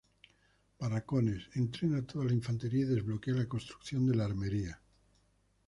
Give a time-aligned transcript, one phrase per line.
[0.79, 4.81] Barracones: entrena toda la infantería y desbloquea la construcción de la armería.